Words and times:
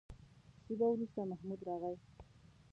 شېبه 0.63 0.87
وروسته 0.89 1.21
محمود 1.31 1.59
راغی. 1.67 1.95